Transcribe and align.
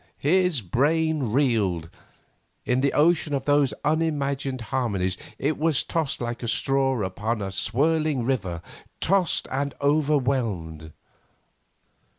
His 0.17 0.61
brain 0.61 1.25
reeled. 1.31 1.87
In 2.65 2.81
the 2.81 2.91
ocean 2.91 3.35
of 3.35 3.45
those 3.45 3.71
unimagined 3.85 4.61
harmonies 4.73 5.15
it 5.37 5.59
was 5.59 5.83
tossed 5.83 6.19
like 6.19 6.41
a 6.41 6.47
straw 6.47 7.03
upon 7.05 7.39
a 7.39 7.51
swirling 7.51 8.25
river, 8.25 8.63
tossed 8.99 9.47
and 9.51 9.75
overwhelmed. 9.79 10.93